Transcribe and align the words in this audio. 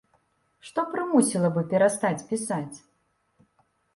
Што 0.67 0.83
прымусіла 0.93 1.51
бы 1.57 1.61
перастаць 1.73 2.25
пісаць? 2.31 2.77